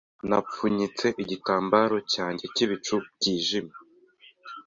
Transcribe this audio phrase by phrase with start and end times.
[0.29, 3.75] Napfunyitse igitambaro cyanjye cyibicu byijimye